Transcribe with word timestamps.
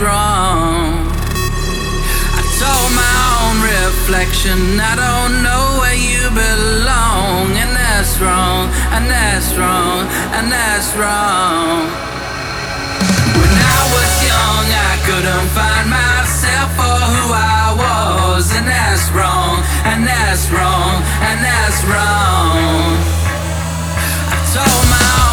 wrong. 0.00 1.08
I 2.36 2.42
told 2.60 2.90
my 2.92 3.16
own 3.40 3.56
reflection, 3.64 4.80
I 4.80 4.94
don't 4.96 5.42
know 5.42 5.80
where 5.80 5.96
you 5.96 6.28
belong, 6.32 7.56
and 7.56 7.72
that's 7.72 8.20
wrong, 8.20 8.68
and 8.92 9.08
that's 9.08 9.54
wrong, 9.56 10.04
and 10.36 10.52
that's 10.52 10.92
wrong. 10.96 11.88
When 13.40 13.56
I 13.56 13.80
was 13.96 14.12
young, 14.20 14.66
I 14.68 14.94
couldn't 15.08 15.48
find 15.56 15.86
myself 15.88 16.70
or 16.76 17.00
who 17.12 17.24
I 17.32 17.64
was, 17.76 18.52
and 18.52 18.66
that's 18.68 19.08
wrong, 19.16 19.64
and 19.84 20.06
that's 20.06 20.50
wrong, 20.52 21.00
and 21.24 21.38
that's 21.40 21.80
wrong. 21.88 23.00
I 24.28 24.38
told 24.52 24.84
my 24.92 25.25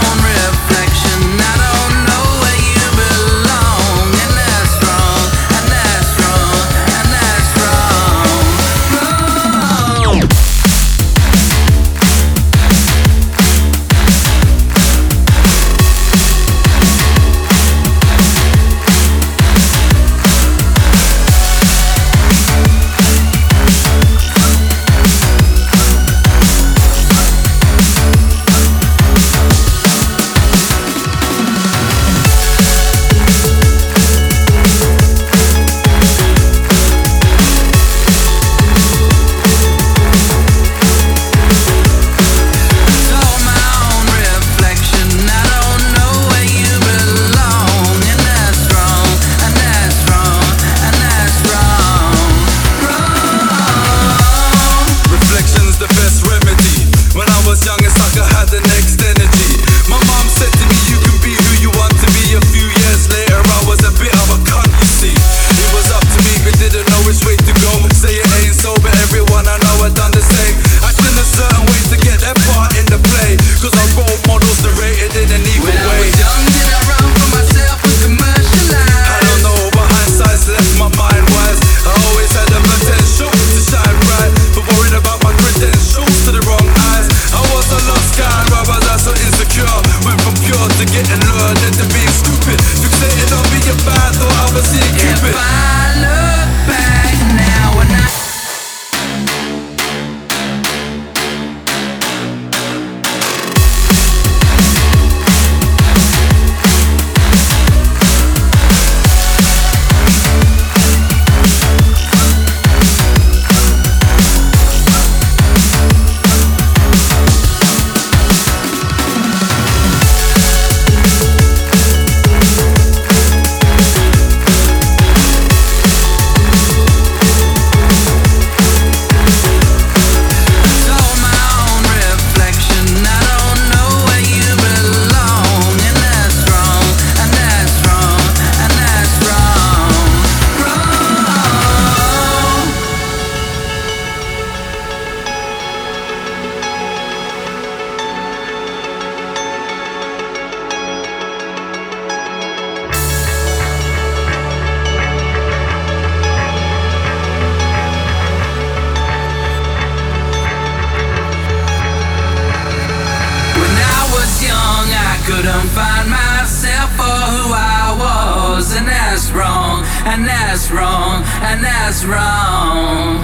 and 170.14 170.28
that's 170.28 170.70
wrong, 170.70 171.26
and 171.42 171.64
that's 171.64 172.06
wrong. 172.06 173.18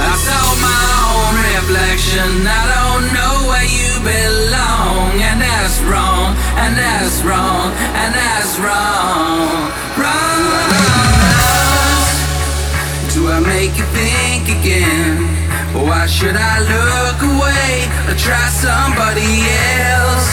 I 0.00 0.12
saw 0.16 0.46
my 0.64 0.82
own 1.12 1.34
reflection, 1.52 2.30
I 2.48 2.62
don't 2.72 3.06
know 3.12 3.34
where 3.52 3.68
you 3.68 3.92
belong, 4.00 5.20
and 5.20 5.36
that's 5.36 5.76
wrong, 5.84 6.32
and 6.56 6.72
that's 6.72 7.20
wrong, 7.20 7.68
and 8.00 8.10
that's 8.16 8.56
wrong. 8.64 9.68
Wrong. 10.00 10.40
Do 13.12 13.28
I 13.28 13.40
make 13.44 13.76
you 13.76 13.84
think 13.92 14.48
again? 14.48 15.20
Why 15.76 16.06
should 16.06 16.36
I 16.36 16.64
look 16.64 17.20
away 17.28 17.84
or 18.08 18.16
try 18.16 18.48
somebody 18.56 19.44
else? 19.84 20.32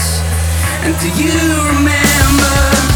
And 0.80 0.96
do 0.96 1.08
you 1.20 1.36
remember? 1.76 2.95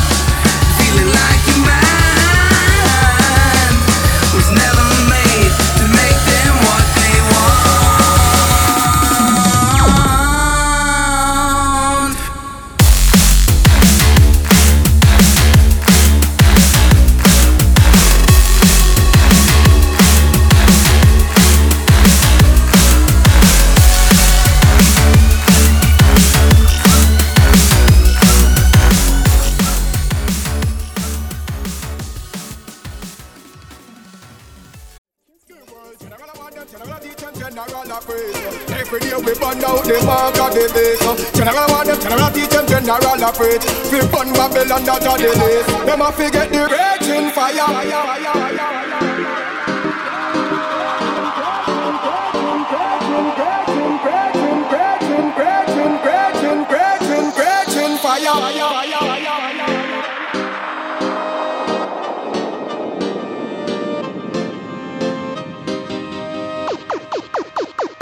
General 37.50 37.92
appraise. 37.92 38.36
Every 38.70 39.00
day 39.00 39.12
we 39.16 39.34
burn 39.34 39.64
out 39.64 39.84
the 39.84 40.00
mark 40.06 40.38
of 40.40 40.54
the 40.54 40.64
base. 40.72 41.32
General 41.36 41.68
want 41.68 41.88
them, 41.88 42.00
general 42.00 42.30
teach 42.32 42.48
them, 42.48 42.66
general 42.66 43.22
afraid. 43.22 43.60
We 43.92 44.00
burn 44.08 44.32
Babylon 44.32 44.88
out 44.88 45.04
of 45.04 45.18
the 45.18 45.28
lace. 45.36 45.66
Them 45.84 46.00
a 46.00 46.12
forget 46.12 46.48
the 46.50 46.62
raging 46.72 47.30
fire. 47.32 47.56
fire, 47.56 47.90
fire, 47.90 48.32
fire, 48.32 48.56
fire. 48.56 48.89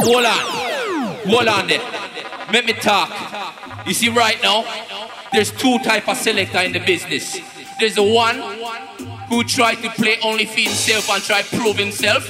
Hold 0.08 0.24
on. 0.24 0.40
Hold 1.28 1.48
on 1.48 1.66
there. 1.66 1.84
Let 2.50 2.64
me 2.64 2.72
talk. 2.72 3.12
You 3.86 3.92
see, 3.92 4.08
right 4.08 4.40
now, 4.42 4.64
there's 5.32 5.52
two 5.52 5.78
type 5.80 6.08
of 6.08 6.16
selector 6.16 6.60
in 6.60 6.72
the 6.72 6.80
business. 6.80 7.38
There's 7.78 7.96
the 7.96 8.02
one 8.02 8.40
who 9.28 9.44
try 9.44 9.74
to 9.74 9.90
play 9.90 10.16
only 10.24 10.46
for 10.46 10.60
himself 10.60 11.10
and 11.10 11.22
try 11.22 11.42
prove 11.42 11.76
himself. 11.76 12.24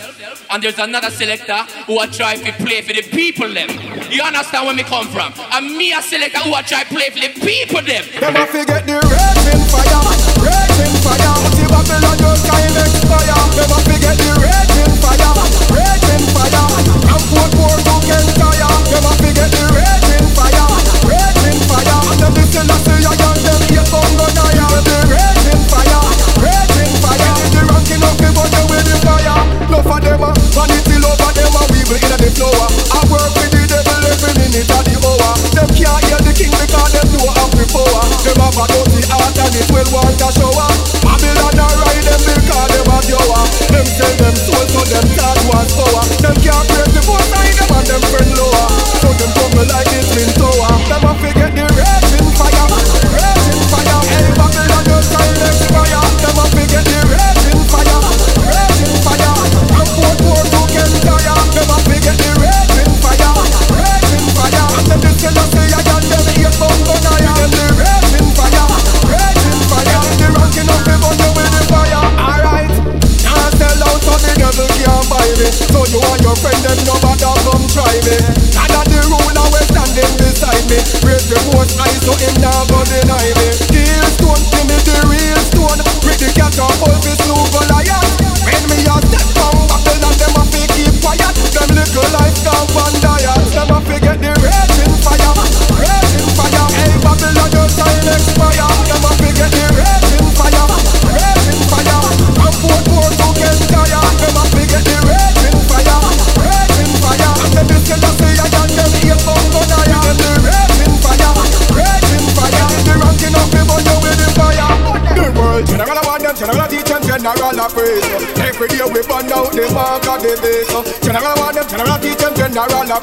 And 0.51 0.61
there's 0.61 0.81
another 0.81 1.11
selector 1.11 1.59
who 1.87 2.01
are 2.01 2.09
try 2.09 2.35
to 2.35 2.53
play 2.65 2.83
for 2.83 2.93
the 2.95 3.03
people 3.03 3.47
them. 3.55 3.71
You 4.11 4.23
understand 4.23 4.67
where 4.67 4.75
me 4.75 4.83
come 4.83 5.07
from? 5.07 5.33
And 5.53 5.77
me 5.77 5.93
a 5.93 6.03
selector 6.03 6.41
who 6.41 6.55
are 6.55 6.65
try 6.65 6.83
play 6.83 7.11
for 7.11 7.21
the 7.21 7.31
people 7.39 7.83
them. 7.83 8.03
Them 8.19 8.35
a 8.35 8.47
forget 8.47 8.87
the 8.91 8.99
raging 9.07 9.63
fire, 9.71 10.03
raging 10.43 10.97
fire. 11.07 11.47
See 11.55 11.69
Babylon 11.71 12.19
just 12.19 12.43
can't 12.43 12.75
expire. 12.75 13.39
Them 13.55 13.71
a 13.71 13.79
forget 13.87 14.19
the 14.19 14.28
get 19.39 19.51
the 19.53 19.88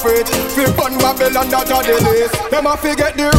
afraid. 0.05 0.27
Flip 0.51 0.79
on 0.79 0.97
that 1.49 1.69
a 1.69 1.83
the 1.83 1.95
lace. 2.05 2.49
Them 2.49 2.67
a 2.67 2.77
forget 2.77 3.17
the 3.17 3.34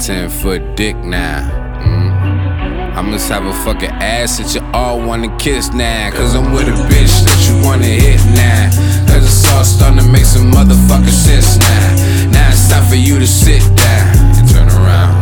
10 0.00 0.30
foot 0.30 0.76
dick 0.76 0.96
now. 0.96 1.44
Mm. 1.84 2.96
I 2.96 3.02
must 3.02 3.28
have 3.28 3.44
a 3.44 3.52
fucking 3.52 3.90
ass 4.00 4.38
that 4.38 4.54
you 4.54 4.64
all 4.72 4.98
wanna 4.98 5.28
kiss 5.36 5.74
now. 5.74 6.10
Cause 6.10 6.34
I'm 6.34 6.52
with 6.52 6.68
a 6.68 6.76
bitch 6.88 7.12
that 7.28 7.40
you 7.44 7.60
wanna 7.60 7.84
hit 7.84 8.16
now. 8.32 8.72
Cause 9.04 9.28
it's 9.28 9.44
all 9.52 9.62
starting 9.62 10.00
to 10.00 10.08
make 10.08 10.24
some 10.24 10.50
motherfucking 10.50 11.12
sense 11.12 11.60
now. 11.60 12.32
Now 12.32 12.48
it's 12.48 12.70
time 12.72 12.88
for 12.88 12.96
you 12.96 13.18
to 13.18 13.26
sit 13.26 13.60
down 13.76 14.40
and 14.40 14.48
turn 14.48 14.68
around. 14.72 15.12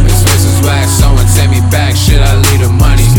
This 0.00 0.24
is 0.48 0.64
wax, 0.64 0.88
someone 0.96 1.28
take 1.36 1.50
me 1.52 1.60
back. 1.68 1.94
Should 1.94 2.24
I 2.24 2.32
leave 2.48 2.64
the 2.64 2.72
money? 2.72 3.11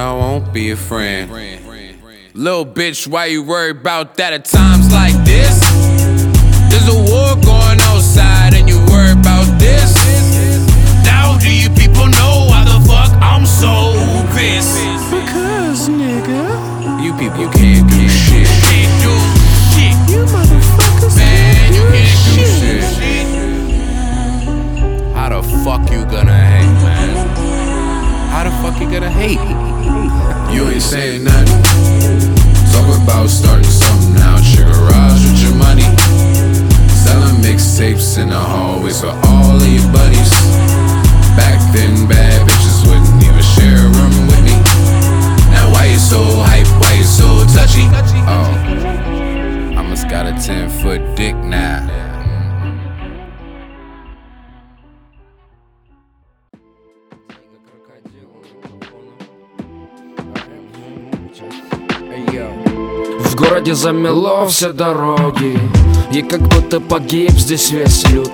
I 0.00 0.14
won't 0.14 0.50
be 0.52 0.70
a 0.70 0.76
friend. 0.76 1.30
Little 2.32 2.64
bitch, 2.64 3.06
why 3.06 3.26
you 3.26 3.42
worry 3.42 3.70
about 3.70 4.16
that 4.16 4.32
at 4.32 4.46
times 4.46 4.90
like 4.92 5.09
замело 63.80 64.46
все 64.46 64.74
дороги. 64.74 65.58
И 66.12 66.20
как 66.20 66.42
будто 66.42 66.80
погиб 66.80 67.30
здесь 67.30 67.70
весь 67.70 68.06
люд. 68.10 68.30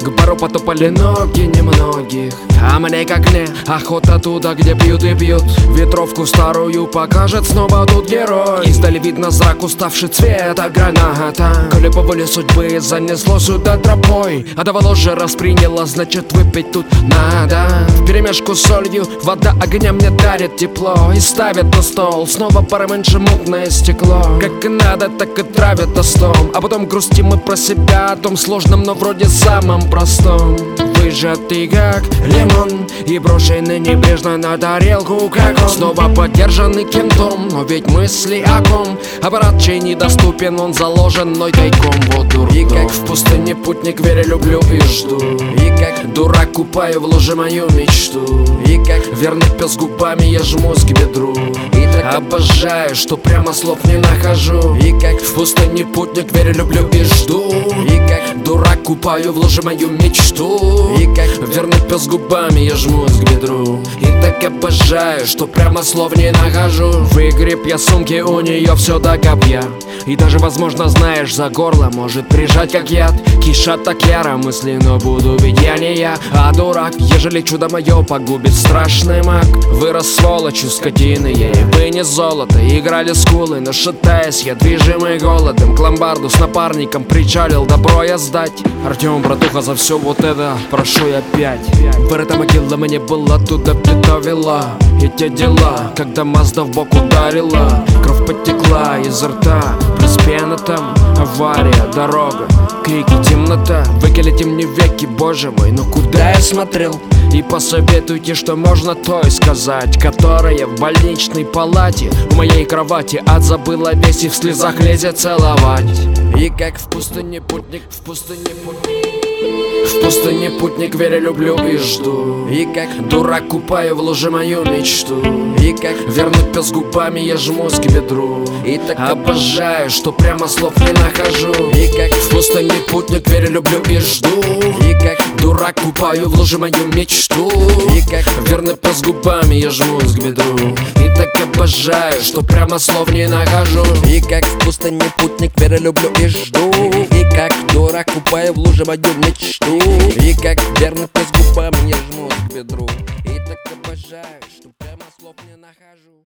К 0.00 0.08
бару 0.16 0.34
потопали 0.34 0.88
ноги 0.88 1.42
немногих 1.42 2.32
А 2.60 2.78
мне 2.78 3.04
как 3.04 3.30
не 3.32 3.46
охота 3.66 4.18
туда, 4.18 4.54
где 4.54 4.74
пьют 4.74 5.02
и 5.04 5.14
пьют. 5.14 5.44
Ветровку 5.74 6.26
старую 6.26 6.86
покажет 6.86 7.46
снова 7.46 7.86
тут 7.86 8.08
герой. 8.08 8.66
Издали 8.66 8.98
видно 8.98 9.30
зрак 9.30 9.62
уставший 9.62 10.08
цвета 10.08 10.68
граната. 10.68 11.68
Коли 11.70 11.88
по 11.88 12.02
воле 12.02 12.26
судьбы 12.26 12.80
занесло 12.80 13.38
сюда 13.38 13.76
тропой. 13.78 14.46
А 14.56 14.64
давало 14.64 14.94
же 14.94 15.14
расприняло, 15.14 15.86
значит 15.86 16.32
выпить 16.32 16.72
тут 16.72 16.86
надо. 17.02 17.66
В 17.88 18.06
перемешку 18.06 18.54
с 18.54 18.62
солью 18.62 19.06
вода 19.22 19.54
огня 19.60 19.92
мне 19.92 20.10
дарит 20.10 20.56
тепло. 20.56 21.12
И 21.14 21.20
ставит 21.20 21.74
на 21.74 21.82
стол 21.82 22.26
снова 22.26 22.62
поменьше 22.62 23.18
мутное 23.18 23.70
стекло. 23.70 24.38
Как 24.40 24.64
и 24.64 24.68
надо, 24.68 25.08
так 25.08 25.38
и 25.38 25.42
травит 25.42 25.94
тостом 25.94 26.50
А 26.54 26.60
потом 26.60 26.86
грустим 26.86 27.26
мы 27.26 27.38
про 27.38 27.56
себя 27.56 28.12
о 28.12 28.16
том 28.16 28.36
сложном, 28.36 28.82
но 28.82 28.94
вроде 28.94 29.26
самом 29.26 29.88
простом 29.90 30.56
Выжатый 31.00 31.66
как 31.66 32.04
лимон. 32.26 32.86
И 33.06 33.18
брошенный 33.18 33.78
небрежно 33.78 34.36
на 34.36 34.56
тарелку 34.56 35.28
как 35.30 35.58
он 35.60 35.68
Снова 35.68 36.08
поддержанный 36.14 36.84
кем-то 36.84 37.36
Но 37.50 37.64
ведь 37.64 37.88
мысли 37.88 38.44
о 38.46 38.62
ком? 38.62 38.98
Аппарат 39.22 39.60
чей 39.60 39.80
недоступен 39.80 40.60
Он 40.60 40.74
заложен 40.74 41.30
мной 41.30 41.52
тайком. 41.52 41.94
Вот 42.12 42.28
дурдом. 42.28 42.56
И 42.56 42.64
как 42.64 42.90
в 42.90 43.06
пустыне 43.06 43.54
путник 43.54 44.00
верю, 44.00 44.28
люблю 44.28 44.60
и 44.70 44.80
жду. 44.80 45.18
И 45.18 45.70
как 45.78 46.12
дурак 46.12 46.52
купаю 46.52 47.00
в 47.00 47.04
луже 47.04 47.34
мою 47.34 47.68
мечту. 47.70 48.44
И 48.66 48.76
как 48.76 49.06
верный 49.18 49.50
пес 49.58 49.76
губами 49.76 50.24
я 50.24 50.42
жмусь 50.42 50.84
к 50.84 50.90
бедру. 50.90 51.34
И 51.72 51.86
так 51.92 52.14
обожаю, 52.14 52.94
что 52.94 53.16
прямо 53.16 53.52
слов 53.52 53.78
не 53.84 53.96
нахожу. 53.96 54.76
И 54.76 54.92
как 55.00 55.20
в 55.20 55.34
пустыне 55.34 55.84
путник 55.84 56.32
верю, 56.32 56.54
люблю 56.54 56.88
и 56.88 57.04
жду. 57.04 57.50
И 57.84 57.96
как 58.08 58.42
дурак 58.44 58.82
купаю 58.82 59.32
в 59.32 59.38
луже 59.38 59.62
мою 59.62 59.88
мечту 59.90 60.89
И 60.98 61.06
как 61.14 61.48
верный 61.48 61.80
пес 61.88 62.06
губами 62.06 62.60
я 62.60 62.76
жмусь 62.76 63.12
к 63.12 63.30
бедру. 63.30 63.80
И 64.00 64.06
так 64.22 64.44
обожаю, 64.44 65.26
что 65.26 65.46
прямо 65.46 65.82
слов 65.82 66.16
не 66.16 66.32
нахожу. 66.32 66.90
Выгреб 67.12 67.66
я 67.66 67.78
сумки, 67.78 68.20
у 68.20 68.40
нее 68.40 68.74
все 68.76 68.98
до 68.98 69.16
копья. 69.18 69.62
И 70.06 70.16
даже, 70.16 70.38
возможно, 70.38 70.88
знаешь, 70.88 71.34
за 71.34 71.48
горло 71.50 71.90
может 71.92 72.28
прижать 72.28 72.72
как 72.72 72.90
яд. 72.90 73.14
Киша 73.44 73.76
так 73.76 74.02
яро 74.04 74.36
мысли, 74.36 74.78
но 74.82 74.98
буду 74.98 75.36
ведь 75.38 75.60
я 75.60 75.76
не 75.78 75.94
я, 75.94 76.16
а 76.32 76.52
дурак. 76.52 76.94
Ежели 76.98 77.42
чудо 77.42 77.68
мое 77.70 78.02
погубит 78.02 78.54
страшный 78.54 79.22
маг. 79.22 79.44
Вырос 79.72 80.14
сволочью 80.14 80.70
скотины, 80.70 81.28
ей 81.28 81.64
бы 81.64 81.88
не 81.90 82.04
золото. 82.04 82.58
Играли 82.60 83.12
скулы, 83.12 83.60
но 83.60 83.72
шатаясь, 83.72 84.42
я 84.42 84.54
движимый 84.54 85.18
голодом. 85.18 85.76
К 85.76 85.80
ломбарду 85.80 86.28
с 86.30 86.38
напарником 86.38 87.04
причалил, 87.04 87.66
добро 87.66 88.02
я 88.02 88.18
сдать. 88.18 88.52
Артем, 88.86 89.22
братуха, 89.22 89.60
за 89.60 89.74
все 89.74 89.98
вот 89.98 90.20
это 90.20 90.56
прошу 90.80 91.08
я 91.08 91.18
опять 91.18 91.60
Вырыта 92.08 92.36
могила 92.36 92.76
мне 92.76 92.98
была 92.98 93.38
туда 93.38 93.74
притовила 93.74 94.64
И 95.02 95.08
те 95.08 95.28
дела, 95.28 95.92
когда 95.94 96.24
Мазда 96.24 96.64
в 96.64 96.70
бок 96.70 96.88
ударила. 96.92 97.84
Кровь 98.02 98.26
потекла 98.26 98.98
из 98.98 99.22
рта, 99.22 99.78
плюс 99.98 100.16
пена 100.24 100.56
там 100.56 100.94
Авария, 101.18 101.92
дорога, 101.94 102.48
крики, 102.82 103.12
темнота. 103.28 103.84
Выкелите 104.00 104.46
мне 104.46 104.64
веки, 104.64 105.06
боже 105.06 105.50
мой, 105.50 105.70
ну 105.70 105.84
куда 105.84 106.30
я 106.30 106.40
смотрел? 106.40 106.98
И 107.34 107.42
посоветуйте, 107.42 108.34
что 108.34 108.56
можно 108.56 108.94
то 108.94 109.20
и 109.20 109.30
сказать 109.30 110.00
Которая 110.00 110.66
в 110.66 110.80
больничной 110.80 111.44
палате. 111.44 112.10
У 112.32 112.36
моей 112.36 112.64
кровати 112.64 113.22
ад 113.26 113.42
забыла 113.42 113.94
весь 113.94 114.24
и 114.24 114.28
в 114.28 114.34
слезах 114.34 114.80
лезет 114.80 115.18
целовать. 115.18 115.90
И 116.38 116.48
как 116.48 116.78
в 116.78 116.88
пустыне 116.88 117.40
путник, 117.40 117.82
в 117.90 118.00
пустыне 118.00 118.50
путник 118.64 119.69
в 119.86 120.00
пустыне 120.02 120.50
путник 120.50 120.94
верю, 120.94 121.20
люблю 121.20 121.56
и 121.56 121.76
жду. 121.76 122.48
И 122.48 122.66
как 122.66 123.08
дурак 123.08 123.48
купаю 123.48 123.94
в 123.96 124.00
луже 124.00 124.30
мою 124.30 124.64
мечту. 124.64 125.20
И 125.60 125.72
как 125.72 125.96
верный 126.08 126.52
пес 126.52 126.70
губами 126.70 127.20
я 127.20 127.36
жмусь 127.36 127.74
к 127.74 127.86
бедру. 127.86 128.44
И 128.64 128.78
так 128.78 128.98
обожаю, 128.98 129.90
что 129.90 130.12
прямо 130.12 130.48
слов 130.48 130.76
не 130.78 130.92
нахожу. 130.92 131.52
И 131.70 131.88
как 131.88 132.18
в 132.18 132.30
пустыне 132.30 132.74
путник 132.88 133.28
верю, 133.28 133.50
люблю 133.50 133.80
и 133.88 133.98
жду. 133.98 134.40
И 134.88 134.92
как 134.94 135.18
дурак 135.40 135.80
купаю 135.80 136.28
в 136.28 136.38
луже 136.38 136.58
мою 136.58 136.86
мечту. 136.94 137.50
И 137.96 138.00
как 138.02 138.26
верный 138.48 138.76
пес 138.76 139.02
губами 139.02 139.54
я 139.54 139.70
жмусь 139.70 140.14
к 140.14 140.22
бедру. 140.22 140.76
И 140.96 141.08
так 141.16 141.30
обожаю, 141.42 142.20
что 142.22 142.42
прямо 142.42 142.78
слов 142.78 143.10
не 143.10 143.28
нахожу. 143.28 143.84
И 144.06 144.20
как 144.20 144.44
в 144.44 144.58
пустыне 144.64 145.04
путник 145.18 145.52
верю, 145.56 145.80
люблю 145.80 146.10
и 146.18 146.26
жду. 146.26 146.70
И 146.70 147.24
как 147.34 147.52
дурак 147.72 148.10
купаю 148.12 148.52
в 148.52 148.58
луже 148.58 148.84
мою 148.84 149.00
мечту 149.18 149.69
вокруг 149.70 150.16
И 150.22 150.34
как 150.34 150.58
верно 150.78 151.08
пусть 151.08 151.32
губам 151.36 151.72
мне 151.82 151.94
жмут 151.94 152.34
к 152.34 152.52
бедру 152.52 152.88
И 153.24 153.38
так 153.38 153.58
обожаю, 153.72 154.42
что 154.48 154.70
прямо 154.78 155.04
слов 155.18 155.36
не 155.48 155.56
нахожу 155.56 156.24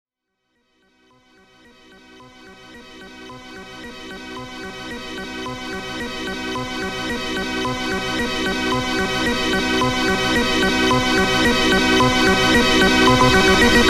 Thank 12.71 12.93
you. 12.93 12.99
Thank 13.60 13.89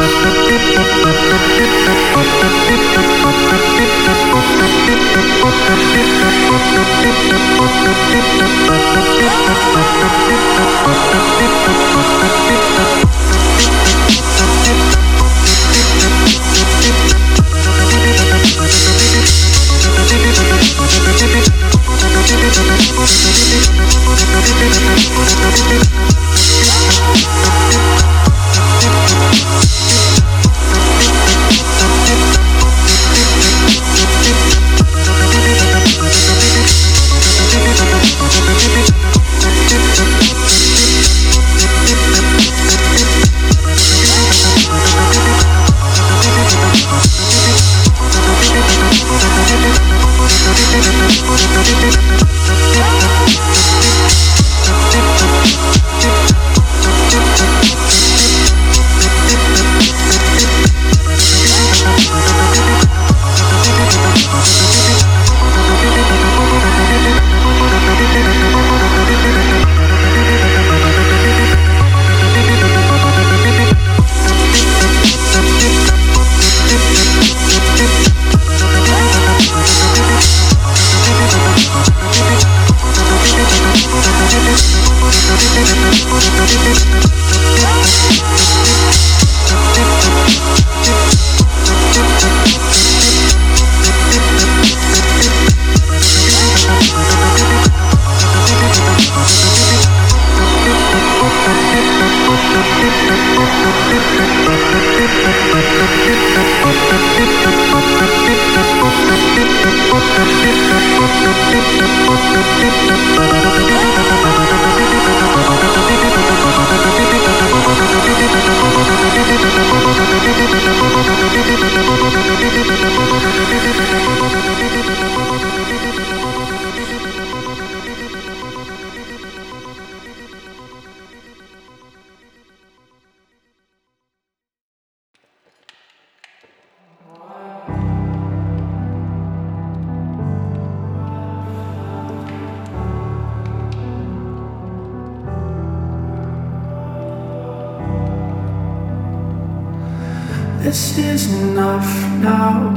This 150.71 150.97
is 150.97 151.33
enough 151.33 151.91
now. 152.21 152.71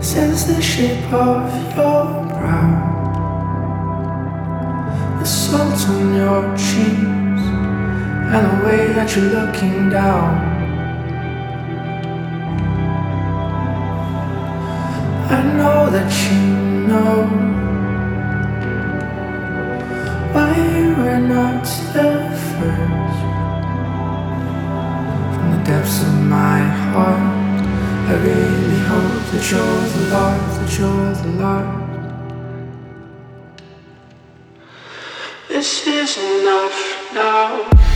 Says 0.00 0.46
the 0.46 0.62
shape 0.62 1.12
of 1.12 1.42
your 1.74 2.04
brow, 2.30 2.70
the 5.18 5.26
salt 5.26 5.80
on 5.88 6.14
your 6.14 6.42
cheeks, 6.56 7.44
and 8.32 8.42
the 8.46 8.64
way 8.64 8.92
that 8.92 9.16
you're 9.16 9.32
looking 9.38 9.90
down. 9.90 10.30
I 15.36 15.42
know 15.58 15.90
that 15.90 16.10
you 16.30 16.42
know 16.90 17.26
why 20.32 20.54
were 20.96 21.18
not 21.18 21.64
the 21.92 22.10
first 22.54 23.37
depths 25.68 26.00
of 26.00 26.14
my 26.22 26.60
heart. 26.60 27.62
I 28.08 28.14
really 28.24 28.78
hope 28.90 29.20
that 29.32 29.44
you're 29.50 29.80
the 29.94 30.02
Lord, 30.14 30.40
that 30.56 30.70
you're 30.78 31.12
the 31.22 31.32
Lord. 31.42 31.68
This 35.48 35.86
is 35.86 36.16
enough 36.16 36.78
now. 37.12 37.87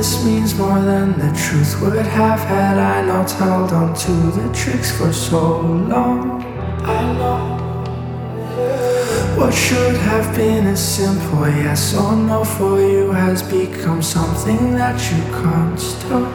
This 0.00 0.24
means 0.24 0.54
more 0.54 0.80
than 0.80 1.12
the 1.18 1.30
truth 1.38 1.78
would 1.82 2.06
have 2.06 2.40
had 2.40 2.78
I 2.78 3.02
not 3.04 3.30
held 3.32 3.70
on 3.70 3.92
to 3.94 4.12
the 4.38 4.50
tricks 4.54 4.90
for 4.96 5.12
so 5.12 5.60
long. 5.60 6.42
I 6.96 7.00
know 7.18 7.40
what 9.36 9.52
should 9.52 9.96
have 9.96 10.34
been 10.34 10.68
a 10.68 10.76
simple 10.76 11.46
yes 11.64 11.94
or 11.94 12.16
no 12.16 12.44
for 12.44 12.80
you 12.80 13.12
has 13.12 13.42
become 13.42 14.00
something 14.00 14.72
that 14.72 14.98
you 15.10 15.22
can't 15.42 15.78
stop. 15.78 16.32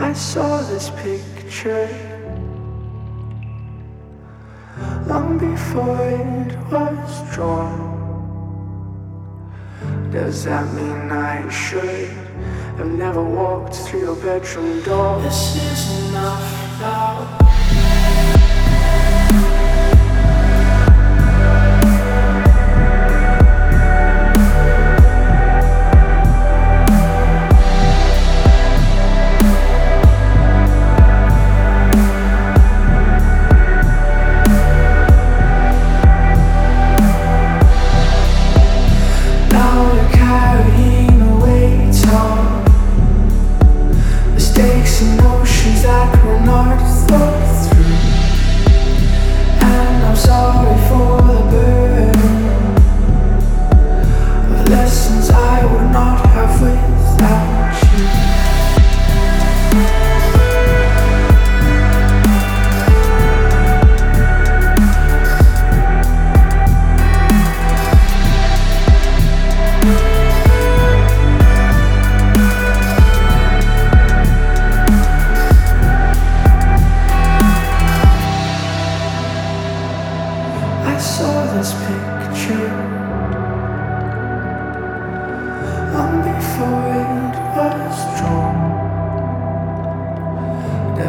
I 0.00 0.14
saw 0.14 0.62
this 0.62 0.88
picture. 1.04 2.10
long 5.06 5.38
before 5.38 6.06
it 6.06 6.56
was 6.70 7.34
drawn. 7.34 7.89
Does 10.10 10.42
that 10.42 10.74
mean 10.74 11.12
I 11.12 11.48
should 11.50 12.08
have 12.78 12.88
never 12.88 13.22
walked 13.22 13.76
through 13.76 14.00
your 14.00 14.16
bedroom 14.16 14.82
door? 14.82 15.22
This 15.22 15.54
is 15.54 16.08
enough 16.08 16.80
now. 16.80 18.49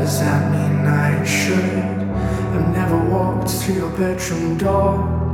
The 0.02 0.08
thought 4.58 5.31